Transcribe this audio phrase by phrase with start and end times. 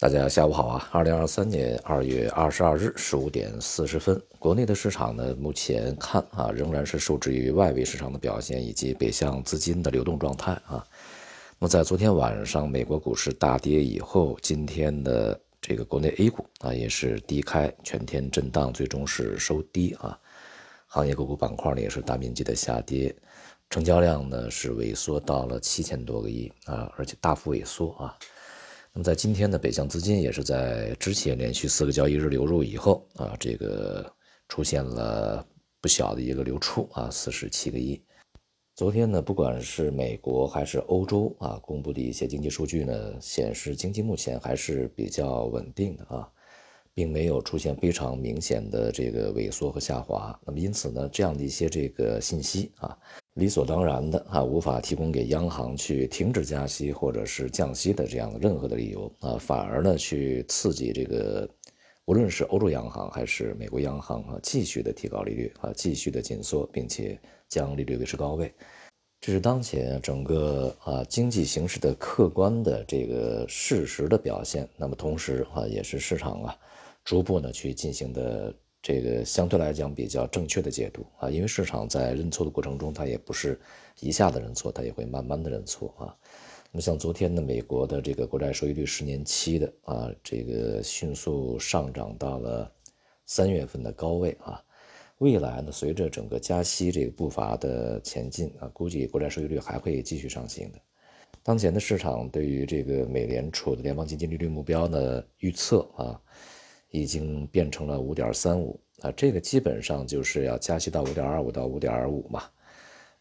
[0.00, 0.88] 大家下午好啊！
[0.92, 10.82] 二零二三年二月二十二日十五点四十分，国内的市场呢，目前看啊，仍然是受制于外围市场的表现以及北向资金的流动状态啊。
[11.58, 20.18] 那么在昨天晚上美国股市大跌以后，今天的这个国内 A 股啊也是低开，全天震荡，最终是收低啊。
[20.86, 23.14] 行业个股板块呢也是大面积的下跌，
[23.68, 28.16] 成交量呢是萎缩到了七千多个亿啊，而且大幅萎缩啊。
[28.92, 34.12] 那么在今天的北向资金也是在之前连续四个交易日流入以后啊，这个
[34.48, 35.46] 出现了
[35.80, 38.02] 不小的一个流出啊，四十七个亿。
[38.74, 46.28] 昨天呢，不管是美国还是欧洲啊，公布的一些经济数据呢，显示经济目前还是比较稳定的啊，
[47.00, 50.38] 并没有出现非常明显的这个萎缩和下滑。
[50.44, 52.94] 那么因此呢，这样的一些这个信息啊。
[53.36, 61.48] 理所当然的啊，无法提供给央行去停止加息或者是降息的这样的任何的理由啊，反而呢去刺激这个，
[62.04, 68.52] 无论是欧洲央行还是美国央行啊，继续的提高利率啊，继续的紧缩，并且将利率维持高位，
[69.22, 74.68] 这是当前整个啊经济形势的客观的这个事实的表现。
[74.76, 76.54] 那么同时啊，也是市场啊
[77.04, 78.54] 逐步呢去进行的。
[78.82, 83.60] 这个相对来讲比较正确的解读啊，因为市场在认错的过程中，它也不是
[84.00, 86.16] 一下子认错，它也会慢慢的认错啊。
[86.72, 92.72] 那么像昨天的美国的这个国债收益率十年期的啊，这个迅速上涨到了
[93.26, 94.64] 三月份的高位啊。
[95.18, 100.80] 未来呢，随着整个加息这个步伐的前进啊，估计国债收益率还会继续上行的。
[101.42, 106.18] 当前的市场对于这个美联储的联邦基金利率目标的预测啊。
[106.90, 112.44] 已经变成了五点三五啊，这个基本上就是要加息到五点二五到五点二五嘛，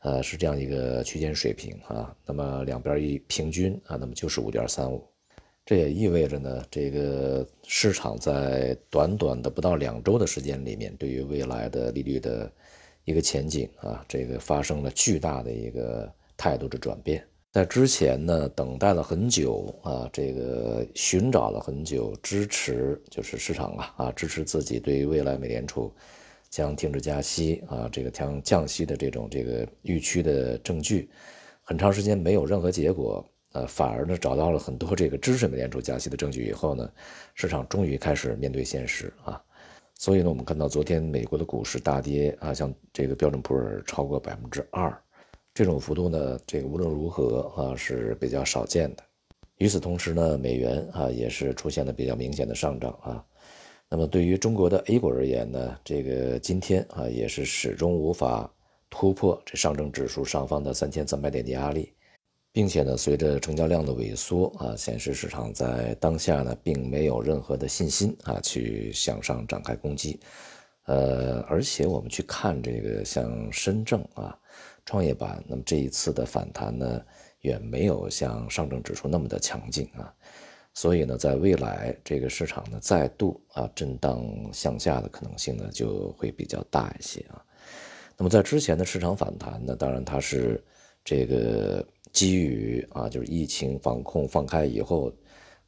[0.00, 2.14] 呃，是这样一个区间水平啊。
[2.26, 5.06] 那么两边一平均啊，那么就是五点三五。
[5.64, 12.50] 这也意味着呢，这个市场在短短的不到两周的时间里面，对于未来的利率的
[13.04, 17.22] 一个前景啊，这个发生了巨大的一个态度的转变。
[17.50, 25.90] 在之前呢，等待了很久啊，这个寻找了很久，支持就是市场啊啊，支持自己对于未来美联储
[26.50, 31.08] 将停止加息啊，这个将降息的这种这个预期的证据，
[31.62, 36.88] 很长时间没有任何结果，呃，反而呢找到了很多这个支持美联储加息的证据以后呢，
[37.34, 39.42] 市场终于开始面对现实啊，
[39.94, 45.02] 所以呢，我们看到昨天美国的股市大跌啊，像这个标准普尔超过百分之二。
[45.58, 49.02] 这种幅度呢，这个无论如何啊是比较少见的。
[49.56, 53.24] 与此同时呢，美元啊也是出现了比较明显的上涨啊。
[53.88, 58.48] 那么对于中国的 A 股而言呢，这个今天啊也是始终无法
[58.88, 61.92] 突破这上证指数上方的三千三百点的压力，
[62.52, 70.20] 并且呢，随着成交量的萎缩啊，显示市场在当下呢并没有任何的信心啊去向上展开攻击。
[70.84, 74.38] 呃，而且我们去看这个像深证啊。
[74.88, 77.04] 创业板，那么这一次的反弹呢，
[77.42, 80.10] 远没有像上证指数那么的强劲啊，
[80.72, 87.44] 所以呢，在未来这个市场呢再度啊震荡向下的可能性呢就会比较大一些啊。
[88.16, 90.64] 那么在之前的市场反弹呢，当然它是
[91.04, 95.12] 这个基于啊就是疫情防控放开以后，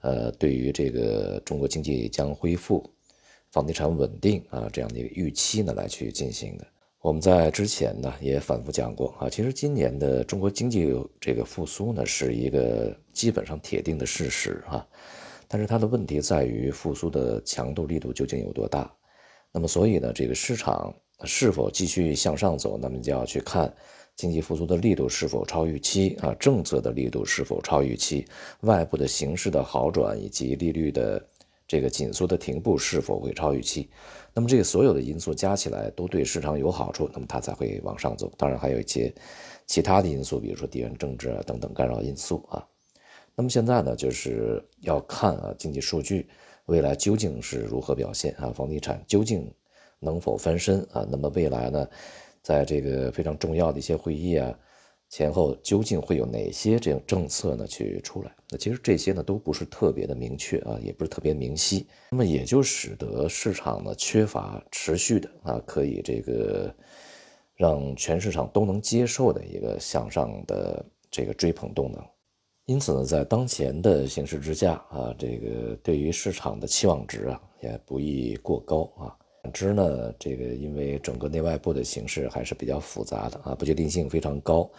[0.00, 2.90] 呃，对于这个中国经济将恢复、
[3.50, 6.66] 房地产稳定啊这样的一个预期呢来去进行的。
[7.02, 14.86] 我们在之前呢也反复讲过啊，其实今年的中国经济这个复苏呢是一个基本上铁定的事实啊，
[15.48, 18.92] 但是它的问题在于复苏的强度力度究竟有多大？
[19.50, 20.94] 那么所以呢，这个市场
[21.24, 23.74] 是否继续向上走，那么就要去看
[24.14, 28.26] 经济复苏的力度是否超预期啊，政策的力度是否超预期，
[28.60, 31.26] 外部的形势的好转以及利率的。
[31.70, 33.88] 这个紧缩的停步是否会超预期？
[34.34, 38.28] 那么这个所有的因素加起来都对市场有好处，那么它才会往上走。
[38.36, 39.14] 当然还有一些
[39.68, 42.66] 其他的因素，比如说地缘政治啊等等干扰因素啊。
[43.36, 46.28] 那么现在呢，就是要看啊经济数据
[46.66, 49.48] 未来究竟是如何表现啊，房地产究竟
[50.00, 51.06] 能否翻身啊？
[51.08, 51.88] 那么未来呢，
[52.42, 54.58] 在这个非常重要的一些会议啊。
[55.10, 57.66] 前后究竟会有哪些这种政策呢？
[57.66, 58.32] 去出来？
[58.48, 61.84] 那其实这些呢都不是特别的明确啊，也不是特别明晰。
[62.12, 66.72] 那么也就使得市场呢缺乏持续的啊，可以这个
[67.56, 72.00] 让全市场都能接受的一个向上的这个追捧动能。
[72.66, 79.16] 因此呢，在当前的形势之下啊，这个对于市场的期望值啊也不宜过高啊。
[79.50, 84.70] 反之呢，这个因为整个内外部的形势还是比较复杂的啊，不确定性非常高，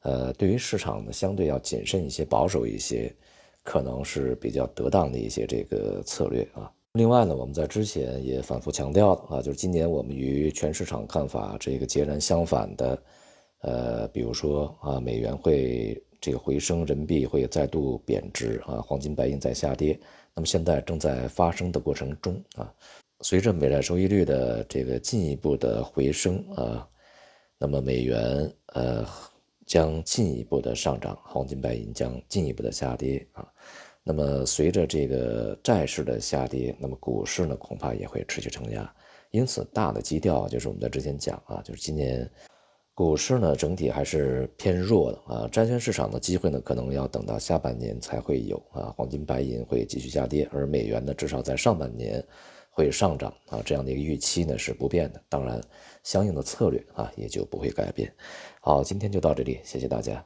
[0.00, 3.14] 呃，对于市场呢相对要谨慎一些、保守一些，
[3.62, 6.68] 可能是比较得当的一些这个策略啊。
[6.94, 13.02] 另外呢，我们在之前也反复强调啊，就是今年我们与全市场看法这个截然相反的，
[13.60, 19.96] 呃，比如说啊，美元会这个回升，人民币会再度贬值啊，黄金白银在下跌，
[20.34, 22.74] 那么现在正在发生的过程中啊，
[23.22, 26.88] 随着美债收益率的这个进一步的回升啊，
[27.58, 29.04] 那么美元呃
[29.66, 33.44] 将进一步的上涨，黄金白银将进一步的下跌啊。
[34.04, 38.94] 那么随着这个债市的下跌，那么股市呢恐怕也会持续承压。
[39.30, 42.30] 因此，大的基调就是我们在之前讲啊，就是今年
[42.94, 45.48] 股市呢整体还是偏弱的啊。
[45.50, 48.94] 债券市场的机会呢可能要等到下半年才会有啊。
[48.96, 52.24] 黄金、白银会继续下跌，而美元呢至少在上半年
[52.78, 53.60] 会上涨啊。
[53.64, 55.60] 这样的一个预期呢是不变的，当然
[56.04, 58.12] 相应的策略啊也就不会改变。
[58.60, 60.24] 好，今天就到这里，谢谢大家。